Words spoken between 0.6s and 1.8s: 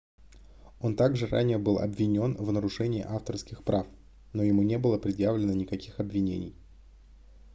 он также ранее был